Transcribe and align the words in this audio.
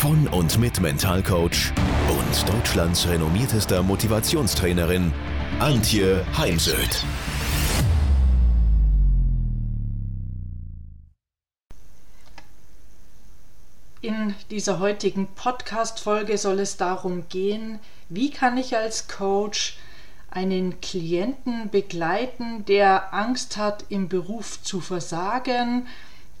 von 0.00 0.26
und 0.28 0.58
mit 0.58 0.80
Mentalcoach 0.80 1.74
und 2.08 2.48
Deutschlands 2.48 3.06
renommiertester 3.06 3.82
Motivationstrainerin 3.82 5.12
Antje 5.58 6.24
Heimsöth. 6.38 7.04
In 14.00 14.34
dieser 14.48 14.78
heutigen 14.78 15.26
Podcast-Folge 15.34 16.38
soll 16.38 16.60
es 16.60 16.78
darum 16.78 17.28
gehen, 17.28 17.78
wie 18.08 18.30
kann 18.30 18.56
ich 18.56 18.78
als 18.78 19.06
Coach 19.06 19.76
einen 20.30 20.80
Klienten 20.80 21.68
begleiten, 21.68 22.64
der 22.64 23.12
Angst 23.12 23.58
hat, 23.58 23.84
im 23.90 24.08
Beruf 24.08 24.62
zu 24.62 24.80
versagen, 24.80 25.86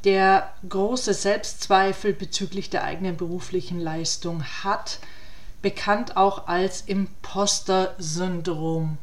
der 0.04 0.52
große 0.68 1.14
Selbstzweifel 1.14 2.12
bezüglich 2.12 2.68
der 2.70 2.84
eigenen 2.84 3.16
beruflichen 3.16 3.80
Leistung 3.80 4.44
hat, 4.64 4.98
bekannt 5.62 6.16
auch 6.16 6.48
als 6.48 6.82
Imposter-Syndrom. 6.82 8.98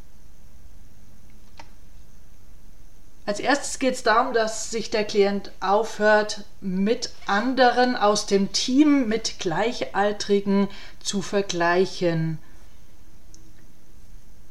Als 3.28 3.42
erstes 3.42 3.80
geht 3.80 3.94
es 3.94 4.04
darum, 4.04 4.34
dass 4.34 4.72
sich 4.72 4.90
der 4.90 5.04
Klient 5.04 5.52
aufhört, 5.60 6.46
mit 6.62 7.10
anderen 7.26 7.98
aus 7.98 8.26
dem 8.26 8.54
Team, 8.54 9.10
mit 9.10 9.40
Gleichaltrigen 9.40 10.70
zu 11.04 11.22
vergleichen. 11.22 12.40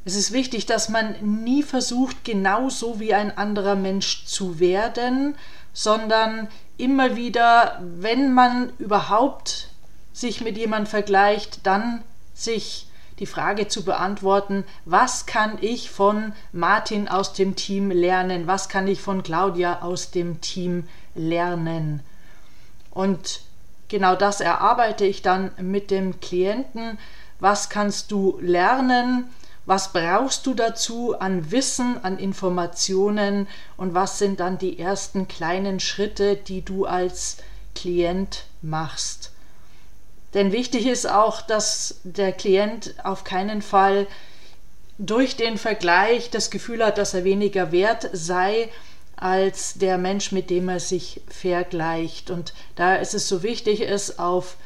Es 0.04 0.14
ist 0.14 0.30
wichtig, 0.30 0.66
dass 0.66 0.90
man 0.90 1.44
nie 1.44 1.62
versucht, 1.62 2.22
genauso 2.22 3.00
wie 3.00 3.14
ein 3.14 3.36
anderer 3.36 3.76
Mensch 3.76 4.26
zu 4.26 4.60
werden, 4.60 5.36
sondern 5.76 6.48
immer 6.78 7.16
wieder, 7.16 7.78
wenn 7.82 8.32
man 8.32 8.72
überhaupt 8.78 9.68
sich 10.14 10.40
mit 10.40 10.56
jemandem 10.56 10.86
vergleicht, 10.86 11.66
dann 11.66 12.02
sich 12.32 12.86
die 13.18 13.26
Frage 13.26 13.68
zu 13.68 13.84
beantworten, 13.84 14.64
was 14.86 15.26
kann 15.26 15.58
ich 15.60 15.90
von 15.90 16.32
Martin 16.50 17.08
aus 17.08 17.34
dem 17.34 17.56
Team 17.56 17.90
lernen, 17.90 18.46
was 18.46 18.70
kann 18.70 18.88
ich 18.88 19.02
von 19.02 19.22
Claudia 19.22 19.82
aus 19.82 20.10
dem 20.10 20.40
Team 20.40 20.88
lernen. 21.14 22.00
Und 22.90 23.42
genau 23.88 24.16
das 24.16 24.40
erarbeite 24.40 25.04
ich 25.04 25.20
dann 25.20 25.50
mit 25.58 25.90
dem 25.90 26.20
Klienten. 26.20 26.96
Was 27.38 27.68
kannst 27.68 28.10
du 28.10 28.38
lernen? 28.40 29.28
Was 29.66 29.92
brauchst 29.92 30.46
du 30.46 30.54
dazu 30.54 31.18
an 31.18 31.50
Wissen, 31.50 32.02
an 32.04 32.18
Informationen 32.18 33.48
und 33.76 33.94
was 33.94 34.18
sind 34.18 34.38
dann 34.38 34.58
die 34.58 34.78
ersten 34.78 35.26
kleinen 35.26 35.80
Schritte, 35.80 36.36
die 36.36 36.62
du 36.62 36.86
als 36.86 37.38
Klient 37.74 38.44
machst? 38.62 39.32
Denn 40.34 40.52
wichtig 40.52 40.86
ist 40.86 41.10
auch, 41.10 41.42
dass 41.42 42.00
der 42.04 42.32
Klient 42.32 42.94
auf 43.02 43.24
keinen 43.24 43.60
Fall 43.60 44.06
durch 44.98 45.36
den 45.36 45.58
Vergleich 45.58 46.30
das 46.30 46.50
Gefühl 46.50 46.84
hat, 46.84 46.96
dass 46.96 47.14
er 47.14 47.24
weniger 47.24 47.72
wert 47.72 48.08
sei 48.12 48.70
als 49.16 49.74
der 49.74 49.98
Mensch, 49.98 50.30
mit 50.30 50.48
dem 50.48 50.68
er 50.68 50.80
sich 50.80 51.22
vergleicht. 51.26 52.30
Und 52.30 52.54
da 52.76 52.96
ist 52.96 53.14
es 53.14 53.28
so 53.28 53.42
wichtig, 53.42 53.80
es 53.80 54.18
auf 54.18 54.56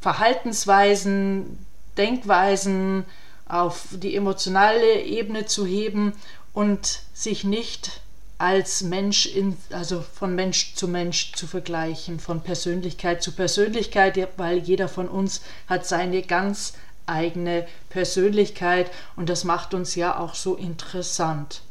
Verhaltensweisen, 0.00 1.64
Denkweisen, 1.96 3.04
auf 3.48 3.86
die 3.92 4.14
emotionale 4.14 5.02
Ebene 5.02 5.46
zu 5.46 5.66
heben 5.66 6.12
und 6.52 7.00
sich 7.14 7.44
nicht 7.44 8.00
als 8.38 8.82
Mensch 8.82 9.26
in, 9.26 9.56
also 9.72 10.00
von 10.00 10.34
Mensch 10.34 10.74
zu 10.74 10.86
Mensch 10.86 11.32
zu 11.32 11.46
vergleichen, 11.46 12.20
von 12.20 12.40
Persönlichkeit 12.40 13.22
zu 13.22 13.32
Persönlichkeit, 13.32 14.28
weil 14.36 14.58
jeder 14.58 14.88
von 14.88 15.08
uns 15.08 15.42
hat 15.66 15.86
seine 15.86 16.22
ganz 16.22 16.74
eigene 17.06 17.66
Persönlichkeit 17.88 18.90
und 19.16 19.28
das 19.28 19.44
macht 19.44 19.74
uns 19.74 19.94
ja 19.96 20.18
auch 20.18 20.34
so 20.34 20.54
interessant. 20.54 21.62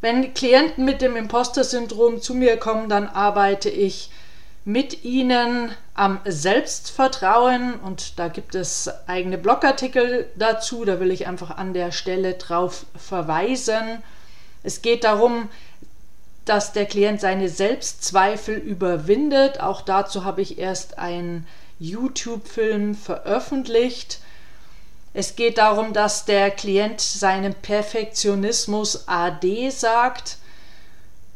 Wenn 0.00 0.34
Klienten 0.34 0.84
mit 0.84 1.02
dem 1.02 1.16
Imposter-Syndrom 1.16 2.20
zu 2.20 2.34
mir 2.34 2.58
kommen, 2.58 2.88
dann 2.88 3.06
arbeite 3.06 3.70
ich 3.70 4.10
mit 4.64 5.04
Ihnen 5.04 5.70
am 5.94 6.20
Selbstvertrauen 6.24 7.74
und 7.74 8.18
da 8.18 8.28
gibt 8.28 8.56
es 8.56 8.90
eigene 9.06 9.38
Blogartikel 9.38 10.28
dazu, 10.34 10.84
da 10.84 10.98
will 10.98 11.12
ich 11.12 11.28
einfach 11.28 11.56
an 11.56 11.72
der 11.72 11.92
Stelle 11.92 12.34
drauf 12.34 12.84
verweisen. 12.96 14.02
Es 14.64 14.82
geht 14.82 15.04
darum, 15.04 15.48
dass 16.44 16.72
der 16.72 16.86
Klient 16.86 17.20
seine 17.20 17.48
Selbstzweifel 17.48 18.56
überwindet. 18.56 19.60
Auch 19.60 19.82
dazu 19.82 20.24
habe 20.24 20.42
ich 20.42 20.58
erst 20.58 20.98
einen 20.98 21.46
YouTube-Film 21.78 22.96
veröffentlicht. 22.96 24.18
Es 25.14 25.36
geht 25.36 25.58
darum, 25.58 25.92
dass 25.92 26.24
der 26.24 26.50
Klient 26.50 27.00
seinem 27.00 27.54
Perfektionismus 27.54 29.06
AD 29.06 29.70
sagt 29.70 30.38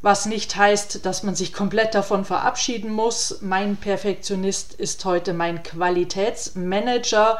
was 0.00 0.26
nicht 0.26 0.56
heißt, 0.56 1.04
dass 1.04 1.22
man 1.22 1.34
sich 1.34 1.52
komplett 1.52 1.94
davon 1.94 2.24
verabschieden 2.24 2.90
muss. 2.90 3.38
Mein 3.40 3.76
Perfektionist 3.76 4.74
ist 4.74 5.04
heute 5.04 5.32
mein 5.32 5.62
Qualitätsmanager 5.62 7.38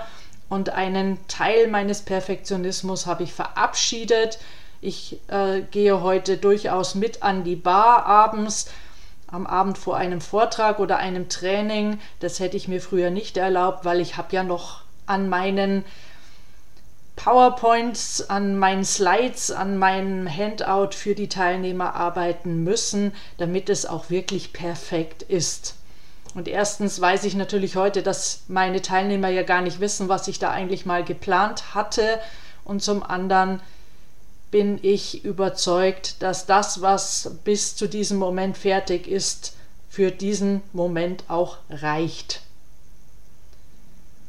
und 0.49 0.71
einen 0.71 1.19
Teil 1.29 1.69
meines 1.69 2.03
Perfektionismus 2.03 3.07
habe 3.07 3.23
ich 3.23 3.33
verabschiedet. 3.33 4.39
Ich 4.81 5.21
äh, 5.29 5.63
gehe 5.71 6.03
heute 6.03 6.37
durchaus 6.37 6.95
mit 6.95 7.23
an 7.23 7.45
die 7.45 7.57
Bar 7.57 8.07
abends, 8.07 8.71
am 9.27 9.47
Abend 9.47 9.77
vor 9.77 9.97
einem 9.97 10.21
Vortrag 10.21 10.79
oder 10.79 10.99
einem 10.99 11.29
Training. 11.29 12.01
Das 12.21 12.41
hätte 12.41 12.57
ich 12.57 12.67
mir 12.67 12.81
früher 12.81 13.11
nicht 13.11 13.37
erlaubt, 13.37 13.85
weil 13.85 14.01
ich 14.01 14.17
habe 14.17 14.35
ja 14.35 14.43
noch 14.43 14.83
an 15.07 15.29
meinen 15.29 15.85
PowerPoints, 17.19 18.31
an 18.31 18.57
meinen 18.57 18.85
Slides, 18.85 19.51
an 19.51 19.77
meinem 19.77 20.29
Handout 20.29 20.95
für 20.95 21.17
die 21.17 21.29
Teilnehmer 21.29 21.97
arbeiten 21.97 22.63
müssen, 22.63 23.13
damit 23.39 23.69
es 23.69 23.87
auch 23.87 24.09
wirklich 24.09 24.53
perfekt 24.53 25.25
ist. 25.25 25.75
Und 26.35 26.47
erstens 26.47 27.01
weiß 27.01 27.25
ich 27.25 27.35
natürlich 27.35 27.75
heute, 27.75 28.05
dass 28.05 28.45
meine 28.47 28.83
Teilnehmer 28.83 29.31
ja 29.31 29.43
gar 29.43 29.63
nicht 29.63 29.81
wissen, 29.81 30.09
was 30.09 30.29
ich 30.29 30.39
da 30.39 30.53
eigentlich 30.53 30.87
mal 30.87 31.03
geplant 31.03 31.75
hatte. 31.75 32.21
Und 32.65 32.85
zum 32.85 33.03
anderen 33.03 33.61
bin 34.53 34.79
ich 34.83 35.25
überzeugt, 35.25 36.23
dass 36.23 36.47
das, 36.47 36.83
was 36.83 37.33
bis 37.43 37.75
zu 37.75 37.89
diesem 37.89 38.19
Moment 38.19 38.57
fertig 38.57 39.09
ist, 39.09 39.57
für 39.89 40.13
diesen 40.13 40.63
Moment 40.73 41.25
auch 41.27 41.57
reicht. 41.69 42.43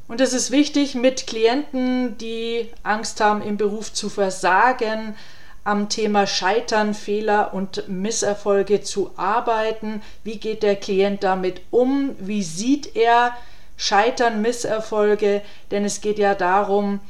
Und 0.09 0.21
es 0.21 0.33
ist 0.33 0.49
wichtig, 0.49 0.95
mit 0.95 1.27
Klienten, 1.27 2.17
die 2.17 2.67
Angst 2.81 3.21
haben, 3.21 3.43
im 3.43 3.57
Beruf 3.57 3.93
zu 3.93 4.09
versagen, 4.09 5.15
am 5.63 5.87
Thema 5.87 6.25
Scheitern, 6.25 6.95
Fehler 6.95 7.53
und 7.53 7.87
Misserfolge 7.87 8.81
zu 8.81 9.11
arbeiten. 9.17 10.01
Wie 10.23 10.37
geht 10.37 10.63
der 10.63 10.77
Klient 10.77 11.23
damit 11.23 11.61
um? 11.69 12.15
Wie 12.17 12.41
sieht 12.41 12.95
er 12.95 13.37
Scheitern, 13.77 14.41
Misserfolge? 14.41 15.43
Denn 15.69 15.85
es 15.85 16.01
geht 16.01 16.17
ja 16.17 16.33
darum 16.33 17.01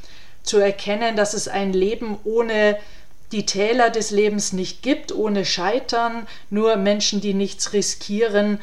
zu 0.44 0.58
erkennen, 0.58 1.16
dass 1.16 1.34
es 1.34 1.48
ein 1.48 1.72
Leben 1.72 2.18
ohne 2.26 2.78
die 3.32 3.46
Täler 3.46 3.92
des 3.92 4.12
Lebens 4.12 4.52
nicht 4.52 4.84
gibt, 4.84 5.16
ohne 5.16 5.46
Scheitern. 5.46 6.28
Nur 6.50 6.76
Menschen, 6.76 7.22
die 7.22 7.34
nichts 7.34 7.72
riskieren 7.72 8.60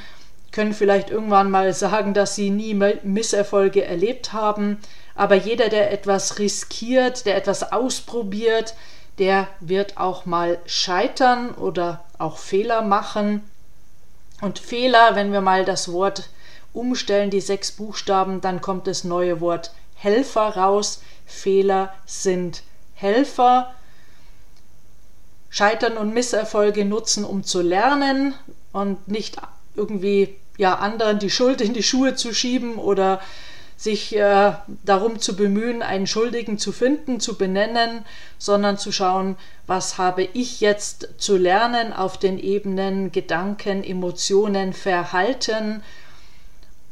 können 0.57 0.73
vielleicht 0.73 1.11
irgendwann 1.11 1.51
mal 1.51 1.75
sagen, 1.75 2.15
dass 2.15 2.35
sie 2.35 2.49
nie 2.49 2.73
Misserfolge 2.73 3.85
erlebt 3.85 4.33
haben, 4.33 4.79
aber 5.15 5.35
jeder, 5.35 5.69
der 5.69 5.93
etwas 5.93 6.39
riskiert, 6.39 7.27
der 7.27 7.37
etwas 7.37 7.73
ausprobiert, 7.73 8.75
der 9.19 9.49
wird 9.61 9.99
auch 9.99 10.25
mal 10.25 10.59
scheitern 10.65 11.51
oder 11.51 12.05
auch 12.17 12.39
Fehler 12.39 12.81
machen. 12.81 13.43
Und 14.41 14.59
Fehler, 14.59 15.15
wenn 15.15 15.31
wir 15.31 15.43
mal 15.43 15.67
das 15.67 15.93
Wort 15.93 16.31
umstellen, 16.73 17.29
die 17.29 17.43
sechs 17.43 17.73
Buchstaben, 17.73 18.41
dann 18.41 18.63
kommt 18.63 18.87
das 18.87 19.05
neue 19.05 19.43
Wort 19.43 19.73
Helfer 19.95 20.57
raus. 20.57 21.03
Fehler 21.27 21.93
sind 22.07 22.63
Helfer. 22.95 23.75
Scheitern 25.51 25.99
und 25.99 26.15
Misserfolge 26.15 26.87
nutzen, 26.87 27.27
um 27.27 27.45
zu 27.45 27.61
lernen 27.61 28.35
und 28.73 29.07
nicht 29.07 29.37
irgendwie 29.75 30.35
ja, 30.57 30.77
anderen 30.77 31.19
die 31.19 31.31
Schuld 31.31 31.61
in 31.61 31.75
die 31.75 31.83
Schuhe 31.83 32.15
zu 32.15 32.33
schieben 32.35 32.77
oder 32.77 33.21
sich 33.77 34.17
äh, 34.17 34.53
darum 34.85 35.21
zu 35.21 35.37
bemühen, 35.37 35.83
einen 35.83 36.07
Schuldigen 36.07 36.59
zu 36.59 36.73
finden, 36.73 37.21
zu 37.21 37.37
benennen, 37.37 38.05
sondern 38.39 38.79
zu 38.79 38.91
schauen, 38.91 39.37
was 39.67 39.99
habe 39.99 40.23
ich 40.23 40.61
jetzt 40.61 41.09
zu 41.19 41.37
lernen 41.37 41.93
auf 41.93 42.19
den 42.19 42.39
Ebenen 42.39 43.13
Gedanken, 43.13 43.85
Emotionen, 43.85 44.73
Verhalten 44.73 45.83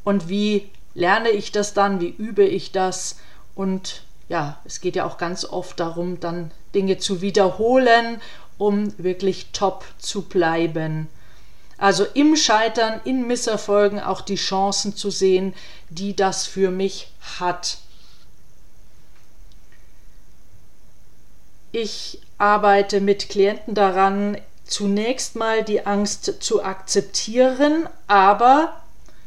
und 0.04 0.28
wie 0.28 0.70
lerne 0.94 1.30
ich 1.30 1.52
das 1.52 1.72
dann, 1.72 2.00
wie 2.00 2.10
übe 2.10 2.44
ich 2.44 2.70
das 2.70 3.16
und 3.54 4.02
ja, 4.28 4.58
es 4.64 4.80
geht 4.80 4.96
ja 4.96 5.04
auch 5.06 5.18
ganz 5.18 5.44
oft 5.44 5.80
darum, 5.80 6.20
dann 6.20 6.50
Dinge 6.74 6.98
zu 6.98 7.20
wiederholen, 7.20 8.20
um 8.58 8.92
wirklich 8.98 9.48
top 9.52 9.84
zu 9.98 10.22
bleiben. 10.22 11.08
Also 11.78 12.06
im 12.14 12.36
Scheitern, 12.36 13.00
in 13.04 13.26
Misserfolgen 13.26 14.00
auch 14.00 14.20
die 14.20 14.36
Chancen 14.36 14.96
zu 14.96 15.10
sehen, 15.10 15.54
die 15.90 16.14
das 16.14 16.46
für 16.46 16.70
mich 16.70 17.08
hat. 17.38 17.78
Ich 21.72 22.20
arbeite 22.38 23.00
mit 23.00 23.28
Klienten 23.28 23.74
daran, 23.74 24.38
zunächst 24.64 25.36
mal 25.36 25.64
die 25.64 25.86
Angst 25.86 26.42
zu 26.42 26.62
akzeptieren, 26.62 27.88
aber 28.06 28.80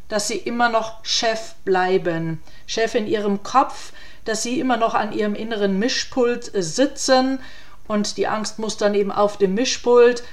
dass 0.07 0.27
sie 0.27 0.37
immer 0.37 0.69
noch 0.69 1.03
Chef 1.03 1.55
bleiben. 1.65 2.41
Chef 2.65 2.95
in 2.95 3.07
ihrem 3.07 3.43
Kopf, 3.43 3.91
dass 4.23 4.43
sie 4.43 4.59
immer 4.59 4.77
noch 4.77 4.93
an 4.93 5.11
ihrem 5.11 5.35
inneren 5.35 5.77
Mischpult 5.79 6.51
sitzen 6.53 7.39
und 7.87 8.17
die 8.17 8.27
Angst 8.27 8.59
muss 8.59 8.77
dann 8.77 8.95
eben 8.95 9.11
auf 9.11 9.37
dem 9.37 9.53
Mischpult 9.53 10.23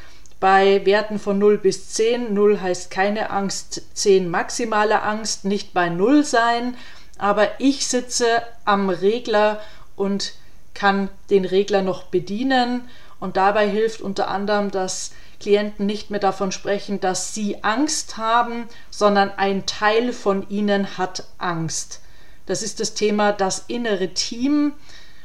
bei 0.44 0.84
Werten 0.84 1.18
von 1.18 1.38
0 1.38 1.56
bis 1.56 1.88
10. 1.94 2.34
0 2.34 2.60
heißt 2.60 2.90
keine 2.90 3.30
Angst, 3.30 3.80
10 3.94 4.28
maximale 4.28 5.00
Angst, 5.00 5.46
nicht 5.46 5.72
bei 5.72 5.88
0 5.88 6.22
sein. 6.22 6.76
Aber 7.16 7.48
ich 7.58 7.86
sitze 7.86 8.42
am 8.66 8.90
Regler 8.90 9.62
und 9.96 10.34
kann 10.74 11.08
den 11.30 11.46
Regler 11.46 11.80
noch 11.80 12.02
bedienen. 12.02 12.86
Und 13.20 13.38
dabei 13.38 13.66
hilft 13.66 14.02
unter 14.02 14.28
anderem, 14.28 14.70
dass 14.70 15.12
Klienten 15.40 15.86
nicht 15.86 16.10
mehr 16.10 16.20
davon 16.20 16.52
sprechen, 16.52 17.00
dass 17.00 17.32
sie 17.32 17.64
Angst 17.64 18.18
haben, 18.18 18.68
sondern 18.90 19.30
ein 19.38 19.64
Teil 19.64 20.12
von 20.12 20.46
ihnen 20.50 20.98
hat 20.98 21.24
Angst. 21.38 22.02
Das 22.44 22.62
ist 22.62 22.80
das 22.80 22.92
Thema 22.92 23.32
das 23.32 23.64
innere 23.68 24.08
Team. 24.08 24.74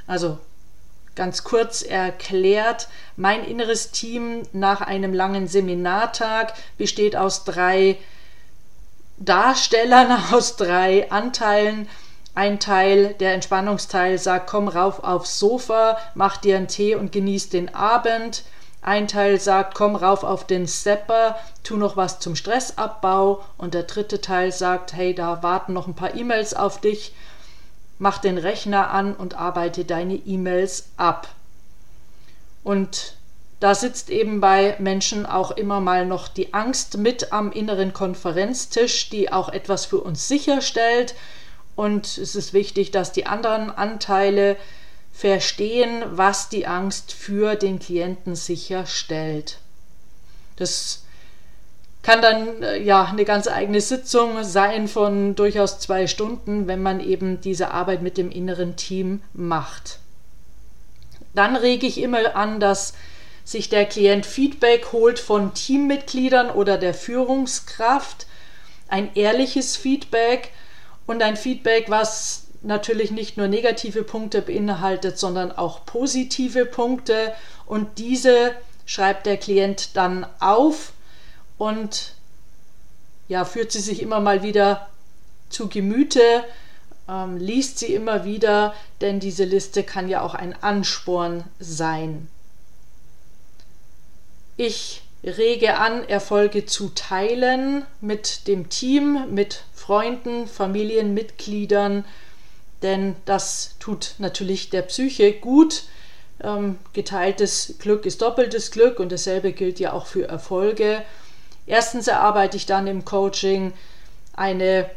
Also 0.08 0.40
ganz 1.20 1.44
kurz 1.44 1.82
erklärt, 1.82 2.88
mein 3.18 3.44
inneres 3.44 3.92
Team 3.92 4.44
nach 4.54 4.80
einem 4.80 5.14
langen 5.14 5.50
Seminartag 5.50 6.54
besteht 6.78 7.18
aus 7.18 7.44
drei 7.44 7.98
Darstellern, 9.18 10.18
aus 10.32 10.56
drei 10.56 11.12
Anteilen. 11.12 11.90
Ein 12.36 12.62
Teil, 12.62 13.16
der 13.16 13.34
Entspannungsteil, 13.34 14.18
sagt, 14.18 14.50
komm 14.50 14.70
rauf 14.70 15.04
aufs 15.04 15.40
Sofa, 15.40 15.98
mach 16.16 16.38
dir 16.38 16.56
einen 16.56 16.70
Tee 16.70 16.96
und 16.96 17.12
genieß 17.12 17.50
den 17.50 17.76
Abend. 17.76 18.44
Ein 18.82 19.10
Teil 19.10 19.42
sagt, 19.42 19.76
komm 19.76 19.98
rauf 19.98 20.24
auf 20.24 20.48
den 20.48 20.70
Stepper, 20.70 21.36
tu 21.66 21.76
noch 21.76 21.98
was 21.98 22.20
zum 22.20 22.38
Stressabbau. 22.38 23.44
Und 23.58 23.74
der 23.74 23.84
dritte 23.84 24.22
Teil 24.22 24.54
sagt, 24.54 24.94
hey, 24.94 25.14
da 25.14 25.44
warten 25.44 25.74
noch 25.74 25.86
ein 25.86 25.96
paar 25.96 26.16
E-Mails 26.16 26.54
auf 26.54 26.80
dich 26.80 27.14
mach 28.00 28.18
den 28.18 28.38
Rechner 28.38 28.90
an 28.90 29.14
und 29.14 29.36
arbeite 29.36 29.86
deine 29.86 30.16
E-Mails 30.16 30.90
ab. 30.98 31.28
Und 32.64 33.16
da 33.60 33.76
sitzt 33.76 34.10
eben 34.10 34.40
bei 34.40 34.76
Menschen 34.80 35.26
auch 35.26 35.52
immer 35.52 35.82
mal 35.82 36.06
noch 36.06 36.30
die 36.30 36.54
Angst 36.54 36.98
mit 36.98 37.34
am 37.34 37.52
inneren 37.52 37.92
Konferenztisch, 37.94 39.10
die 39.10 39.32
auch 39.32 39.50
etwas 39.50 39.86
für 39.86 40.00
uns 40.00 40.28
sicherstellt. 40.30 41.14
Und 41.76 42.18
es 42.18 42.36
ist 42.36 42.54
wichtig, 42.54 42.92
dass 42.92 43.12
die 43.12 43.26
anderen 43.26 43.70
Anteile 43.70 44.56
verstehen, 45.12 46.04
was 46.12 46.48
die 46.48 46.68
Angst 46.68 47.12
für 47.12 47.56
den 47.56 47.80
Klienten 47.80 48.36
sicherstellt. 48.36 49.60
Das 50.56 51.04
kann 52.10 52.24
dann 52.24 52.64
äh, 52.64 52.82
ja 52.82 53.04
eine 53.04 53.24
ganz 53.24 53.48
eigene 53.48 53.82
Sitzung 53.82 54.44
sein 54.44 54.88
von 54.88 55.36
durchaus 55.36 55.78
zwei 55.78 56.08
Stunden, 56.08 56.68
wenn 56.68 56.82
man 56.82 57.02
eben 57.02 57.40
diese 57.40 57.70
Arbeit 57.70 58.02
mit 58.02 58.18
dem 58.18 58.32
inneren 58.32 58.76
Team 58.76 59.22
macht. 59.34 60.00
Dann 61.36 61.56
rege 61.56 61.86
ich 61.86 62.02
immer 62.02 62.36
an, 62.36 62.60
dass 62.60 62.96
sich 63.44 63.70
der 63.70 63.86
Klient 63.86 64.26
Feedback 64.26 64.92
holt 64.92 65.20
von 65.20 65.54
Teammitgliedern 65.54 66.50
oder 66.50 66.80
der 66.80 66.96
Führungskraft, 66.96 68.26
ein 68.88 69.14
ehrliches 69.14 69.78
Feedback 69.78 70.50
und 71.06 71.22
ein 71.22 71.38
Feedback, 71.38 71.92
was 71.92 72.48
natürlich 72.64 73.12
nicht 73.12 73.38
nur 73.38 73.48
negative 73.48 74.02
Punkte 74.02 74.42
beinhaltet, 74.42 75.20
sondern 75.20 75.52
auch 75.52 75.86
positive 75.86 76.66
Punkte 76.66 77.36
und 77.68 78.00
diese 78.00 78.56
schreibt 78.88 79.28
der 79.28 79.38
Klient 79.38 79.96
dann 79.96 80.26
auf 80.40 80.94
und 81.60 82.14
ja, 83.28 83.46
führt 83.46 83.72
sie 83.72 83.82
sich 83.82 84.02
immer 84.02 84.20
mal 84.20 84.42
wieder 84.42 84.90
zu 85.50 85.68
Gemüte, 85.68 86.44
ähm, 87.08 87.38
liest 87.38 87.78
sie 87.78 87.94
immer 87.94 88.26
wieder, 88.26 88.74
denn 89.02 89.20
diese 89.20 89.44
Liste 89.44 89.84
kann 89.84 90.10
ja 90.10 90.22
auch 90.22 90.34
ein 90.34 90.56
Ansporn 90.64 91.44
sein. 91.60 92.28
Ich 94.58 95.04
rege 95.24 95.78
an, 95.78 96.08
Erfolge 96.08 96.66
zu 96.66 96.90
teilen 96.90 97.86
mit 98.02 98.48
dem 98.48 98.70
Team, 98.70 99.34
mit 99.34 99.64
Freunden, 99.74 100.48
Familienmitgliedern, 100.48 102.06
denn 102.82 103.16
das 103.26 103.76
tut 103.80 104.16
natürlich 104.18 104.70
der 104.70 104.84
Psyche 104.84 105.34
gut. 105.34 105.84
Ähm, 106.42 106.80
geteiltes 106.94 107.76
Glück 107.80 108.06
ist 108.06 108.22
doppeltes 108.22 108.72
Glück 108.72 109.00
und 109.00 109.12
dasselbe 109.12 109.52
gilt 109.52 109.80
ja 109.80 109.92
auch 109.92 110.06
für 110.06 110.28
Erfolge. 110.28 111.04
Erstens 111.70 112.08
erarbeite 112.08 112.58
ich 112.58 112.66
dann 112.66 112.88
im 112.88 113.06
Coaching 113.06 113.74
eine 114.36 114.90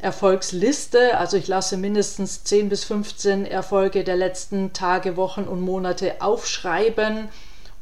Erfolgsliste, 0.00 1.16
also 1.16 1.36
ich 1.36 1.46
lasse 1.46 1.76
mindestens 1.76 2.42
10 2.42 2.68
bis 2.68 2.82
15 2.82 3.46
Erfolge 3.46 4.02
der 4.02 4.16
letzten 4.16 4.72
Tage, 4.72 5.16
Wochen 5.16 5.44
und 5.44 5.60
Monate 5.60 6.20
aufschreiben 6.20 7.28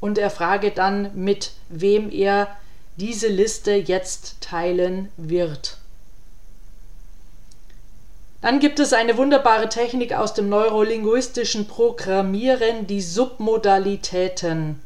und 0.00 0.18
erfrage 0.18 0.70
dann, 0.70 1.12
mit 1.14 1.52
wem 1.70 2.10
er 2.10 2.48
diese 2.96 3.28
Liste 3.28 3.72
jetzt 3.72 4.42
teilen 4.42 5.08
wird. 5.16 5.78
Dann 8.42 8.60
gibt 8.60 8.80
es 8.80 8.92
eine 8.92 9.16
wunderbare 9.16 9.70
Technik 9.70 10.12
aus 10.12 10.34
dem 10.34 10.50
neurolinguistischen 10.50 11.66
Programmieren, 11.66 12.86
die 12.86 13.00
Submodalitäten. 13.00 14.82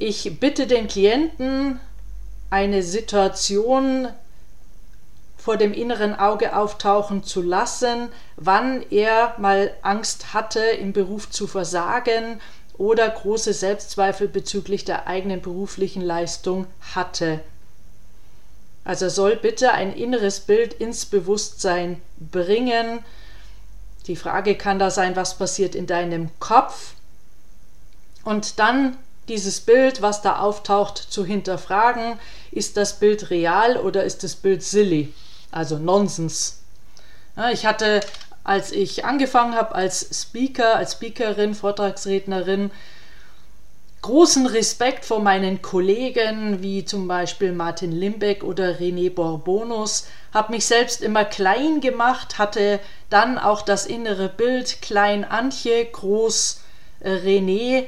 Ich 0.00 0.38
bitte 0.38 0.68
den 0.68 0.86
Klienten, 0.86 1.80
eine 2.50 2.84
Situation 2.84 4.06
vor 5.36 5.56
dem 5.56 5.72
inneren 5.72 6.14
Auge 6.14 6.56
auftauchen 6.56 7.24
zu 7.24 7.42
lassen, 7.42 8.08
wann 8.36 8.84
er 8.90 9.34
mal 9.38 9.72
Angst 9.82 10.32
hatte, 10.34 10.60
im 10.60 10.92
Beruf 10.92 11.28
zu 11.30 11.48
versagen 11.48 12.40
oder 12.74 13.10
große 13.10 13.52
Selbstzweifel 13.52 14.28
bezüglich 14.28 14.84
der 14.84 15.08
eigenen 15.08 15.42
beruflichen 15.42 16.02
Leistung 16.02 16.68
hatte. 16.94 17.40
Also 18.84 19.08
soll 19.08 19.34
bitte 19.34 19.72
ein 19.72 19.92
inneres 19.92 20.38
Bild 20.38 20.74
ins 20.74 21.06
Bewusstsein 21.06 22.00
bringen. 22.20 23.00
Die 24.06 24.14
Frage 24.14 24.54
kann 24.54 24.78
da 24.78 24.92
sein, 24.92 25.16
was 25.16 25.36
passiert 25.36 25.74
in 25.74 25.88
deinem 25.88 26.30
Kopf? 26.38 26.94
Und 28.22 28.60
dann 28.60 28.96
dieses 29.28 29.60
Bild, 29.60 30.02
was 30.02 30.22
da 30.22 30.38
auftaucht, 30.38 30.98
zu 30.98 31.24
hinterfragen. 31.24 32.18
Ist 32.50 32.76
das 32.76 32.98
Bild 32.98 33.30
real 33.30 33.76
oder 33.76 34.04
ist 34.04 34.24
das 34.24 34.34
Bild 34.34 34.62
silly? 34.62 35.12
Also 35.50 35.78
Nonsens. 35.78 36.62
Ja, 37.36 37.50
ich 37.50 37.66
hatte, 37.66 38.00
als 38.44 38.72
ich 38.72 39.04
angefangen 39.04 39.54
habe 39.54 39.74
als 39.74 40.08
Speaker, 40.22 40.76
als 40.76 40.92
Speakerin, 40.92 41.54
Vortragsrednerin, 41.54 42.70
großen 44.02 44.46
Respekt 44.46 45.04
vor 45.04 45.20
meinen 45.20 45.60
Kollegen, 45.60 46.62
wie 46.62 46.84
zum 46.84 47.08
Beispiel 47.08 47.52
Martin 47.52 47.92
Limbeck 47.92 48.44
oder 48.44 48.78
René 48.78 49.10
Borbonus, 49.10 50.06
habe 50.32 50.52
mich 50.52 50.66
selbst 50.66 51.02
immer 51.02 51.24
klein 51.24 51.80
gemacht, 51.80 52.38
hatte 52.38 52.80
dann 53.10 53.38
auch 53.38 53.62
das 53.62 53.86
innere 53.86 54.28
Bild 54.28 54.82
klein 54.82 55.24
Antje, 55.24 55.84
groß 55.84 56.60
äh, 57.00 57.10
René 57.10 57.86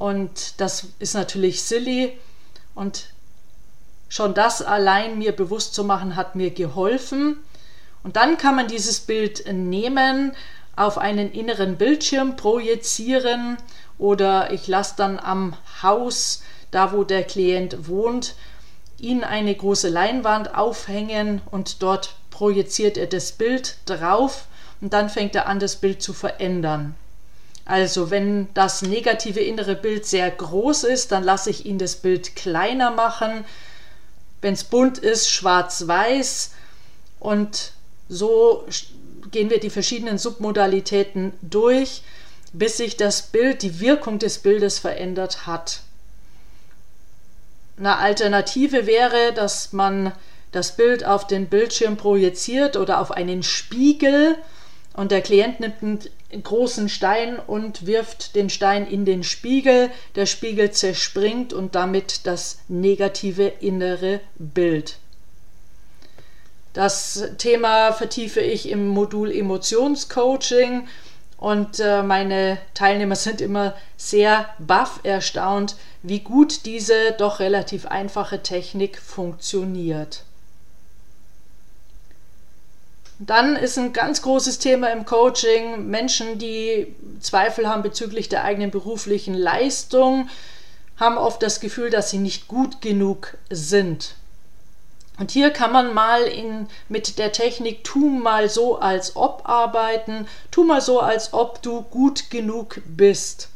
und 0.00 0.58
das 0.62 0.86
ist 0.98 1.12
natürlich 1.12 1.62
silly. 1.62 2.18
Und 2.74 3.10
schon 4.08 4.32
das 4.32 4.62
allein 4.62 5.18
mir 5.18 5.32
bewusst 5.32 5.74
zu 5.74 5.84
machen, 5.84 6.16
hat 6.16 6.36
mir 6.36 6.52
geholfen. 6.52 7.36
Und 8.02 8.16
dann 8.16 8.38
kann 8.38 8.56
man 8.56 8.66
dieses 8.66 9.00
Bild 9.00 9.44
nehmen, 9.52 10.32
auf 10.74 10.96
einen 10.96 11.30
inneren 11.30 11.76
Bildschirm 11.76 12.36
projizieren 12.36 13.58
oder 13.98 14.50
ich 14.54 14.66
lasse 14.68 14.94
dann 14.96 15.18
am 15.18 15.54
Haus, 15.82 16.42
da 16.70 16.92
wo 16.92 17.04
der 17.04 17.22
Klient 17.22 17.86
wohnt, 17.86 18.36
ihn 18.96 19.22
eine 19.22 19.54
große 19.54 19.90
Leinwand 19.90 20.54
aufhängen 20.54 21.42
und 21.50 21.82
dort 21.82 22.14
projiziert 22.30 22.96
er 22.96 23.06
das 23.06 23.32
Bild 23.32 23.76
drauf 23.84 24.46
und 24.80 24.94
dann 24.94 25.10
fängt 25.10 25.34
er 25.34 25.46
an, 25.46 25.60
das 25.60 25.76
Bild 25.76 26.00
zu 26.00 26.14
verändern. 26.14 26.94
Also 27.64 28.10
wenn 28.10 28.48
das 28.54 28.82
negative 28.82 29.40
innere 29.40 29.76
Bild 29.76 30.06
sehr 30.06 30.30
groß 30.30 30.84
ist, 30.84 31.12
dann 31.12 31.22
lasse 31.22 31.50
ich 31.50 31.66
ihn 31.66 31.78
das 31.78 31.96
Bild 31.96 32.34
kleiner 32.34 32.90
machen. 32.90 33.44
Wenn 34.40 34.54
es 34.54 34.64
bunt 34.64 34.98
ist, 34.98 35.30
schwarz-weiß. 35.30 36.52
Und 37.20 37.72
so 38.08 38.66
gehen 39.30 39.50
wir 39.50 39.60
die 39.60 39.70
verschiedenen 39.70 40.18
Submodalitäten 40.18 41.32
durch, 41.42 42.02
bis 42.52 42.78
sich 42.78 42.96
das 42.96 43.22
Bild, 43.22 43.62
die 43.62 43.80
Wirkung 43.80 44.18
des 44.18 44.38
Bildes 44.38 44.78
verändert 44.78 45.46
hat. 45.46 45.80
Eine 47.78 47.98
Alternative 47.98 48.86
wäre, 48.86 49.32
dass 49.32 49.72
man 49.72 50.12
das 50.52 50.76
Bild 50.76 51.04
auf 51.04 51.26
den 51.26 51.46
Bildschirm 51.46 51.96
projiziert 51.96 52.76
oder 52.76 53.00
auf 53.00 53.12
einen 53.12 53.42
Spiegel 53.42 54.36
und 54.94 55.12
der 55.12 55.22
Klient 55.22 55.60
nimmt 55.60 55.82
einen 55.82 56.42
großen 56.42 56.88
Stein 56.88 57.38
und 57.38 57.86
wirft 57.86 58.34
den 58.34 58.50
Stein 58.50 58.86
in 58.86 59.04
den 59.04 59.22
Spiegel. 59.22 59.90
Der 60.14 60.26
Spiegel 60.26 60.70
zerspringt 60.72 61.52
und 61.52 61.74
damit 61.74 62.26
das 62.26 62.58
negative 62.68 63.46
innere 63.60 64.20
Bild. 64.36 64.98
Das 66.72 67.24
Thema 67.38 67.92
vertiefe 67.92 68.40
ich 68.40 68.68
im 68.68 68.88
Modul 68.88 69.32
Emotionscoaching 69.32 70.86
und 71.36 71.80
äh, 71.80 72.02
meine 72.02 72.58
Teilnehmer 72.74 73.16
sind 73.16 73.40
immer 73.40 73.74
sehr 73.96 74.48
baff 74.58 75.00
erstaunt, 75.02 75.74
wie 76.02 76.20
gut 76.20 76.66
diese 76.66 77.12
doch 77.18 77.40
relativ 77.40 77.86
einfache 77.86 78.42
Technik 78.42 78.98
funktioniert. 78.98 80.24
Dann 83.22 83.54
ist 83.54 83.76
ein 83.76 83.92
ganz 83.92 84.22
großes 84.22 84.60
Thema 84.60 84.88
im 84.88 85.04
Coaching 85.04 85.90
Menschen, 85.90 86.38
die 86.38 86.96
Zweifel 87.20 87.68
haben 87.68 87.82
bezüglich 87.82 88.30
der 88.30 88.44
eigenen 88.44 88.70
beruflichen 88.70 89.34
Leistung, 89.34 90.30
haben 90.96 91.18
oft 91.18 91.42
das 91.42 91.60
Gefühl, 91.60 91.90
dass 91.90 92.08
sie 92.08 92.16
nicht 92.16 92.48
gut 92.48 92.80
genug 92.80 93.36
sind. 93.50 94.14
Und 95.18 95.32
hier 95.32 95.50
kann 95.50 95.70
man 95.70 95.92
mal 95.92 96.22
in, 96.22 96.66
mit 96.88 97.18
der 97.18 97.30
Technik 97.30 97.84
tu 97.84 97.98
mal 97.98 98.48
so 98.48 98.78
als 98.78 99.16
ob 99.16 99.46
arbeiten, 99.46 100.26
tu 100.50 100.64
mal 100.64 100.80
so 100.80 100.98
als 101.00 101.34
ob 101.34 101.60
du 101.60 101.82
gut 101.82 102.30
genug 102.30 102.80
bist. 102.86 103.50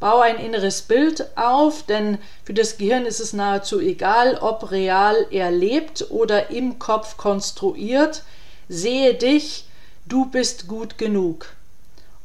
Bau 0.00 0.18
ein 0.18 0.40
inneres 0.40 0.82
Bild 0.82 1.38
auf, 1.38 1.84
denn 1.84 2.18
für 2.44 2.54
das 2.54 2.76
Gehirn 2.76 3.06
ist 3.06 3.20
es 3.20 3.34
nahezu 3.34 3.78
egal, 3.78 4.36
ob 4.40 4.72
real 4.72 5.28
erlebt 5.30 6.06
oder 6.10 6.50
im 6.50 6.80
Kopf 6.80 7.16
konstruiert 7.16 8.24
sehe 8.68 9.14
dich, 9.14 9.66
du 10.06 10.26
bist 10.26 10.68
gut 10.68 10.98
genug. 10.98 11.54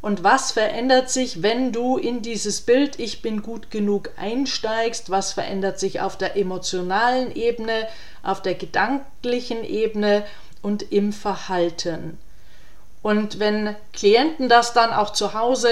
Und 0.01 0.23
was 0.23 0.53
verändert 0.53 1.09
sich, 1.09 1.43
wenn 1.43 1.73
du 1.73 1.97
in 1.97 2.21
dieses 2.21 2.61
Bild 2.61 2.99
Ich 2.99 3.21
bin 3.21 3.41
gut 3.41 3.69
genug 3.69 4.11
einsteigst? 4.15 5.09
Was 5.09 5.33
verändert 5.33 5.79
sich 5.79 5.99
auf 5.99 6.17
der 6.17 6.37
emotionalen 6.37 7.35
Ebene, 7.35 7.87
auf 8.23 8.41
der 8.41 8.55
gedanklichen 8.55 9.65
Ebene 9.65 10.25
und 10.61 10.91
im 10.91 11.11
Verhalten? 11.11 12.17
Und 13.01 13.39
wenn 13.39 13.75
Klienten 13.91 14.47
das 14.47 14.73
dann 14.73 14.93
auch 14.93 15.11
zu 15.11 15.33
Hause 15.33 15.69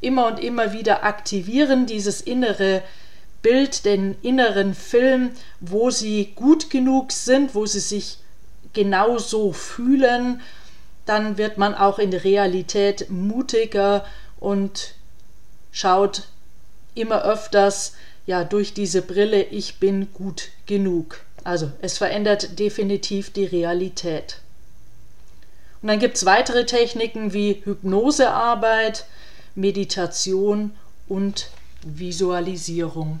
immer 0.00 0.26
und 0.26 0.40
immer 0.40 0.72
wieder 0.72 1.04
aktivieren, 1.04 1.86
dieses 1.86 2.20
innere 2.20 2.82
Bild, 3.42 3.84
den 3.84 4.16
inneren 4.22 4.74
Film, 4.74 5.30
wo 5.60 5.90
sie 5.90 6.32
gut 6.34 6.70
genug 6.70 7.12
sind, 7.12 7.54
wo 7.54 7.66
sie 7.66 7.80
sich 7.80 8.18
genauso 8.72 9.52
fühlen, 9.52 10.40
dann 11.06 11.38
wird 11.38 11.56
man 11.58 11.74
auch 11.74 11.98
in 11.98 12.10
der 12.10 12.24
Realität 12.24 13.10
mutiger 13.10 14.04
und 14.40 14.94
schaut 15.72 16.24
immer 16.94 17.22
öfters 17.22 17.94
ja 18.26 18.44
durch 18.44 18.74
diese 18.74 19.02
Brille, 19.02 19.42
ich 19.42 19.78
bin 19.78 20.12
gut 20.12 20.50
genug. 20.66 21.20
Also 21.44 21.72
es 21.80 21.96
verändert 21.96 22.58
definitiv 22.58 23.32
die 23.32 23.46
Realität. 23.46 24.40
Und 25.80 25.88
dann 25.88 25.98
gibt 25.98 26.16
es 26.16 26.26
weitere 26.26 26.66
Techniken 26.66 27.32
wie 27.32 27.62
Hypnosearbeit, 27.64 29.06
Meditation 29.54 30.72
und 31.06 31.48
Visualisierung. 31.82 33.20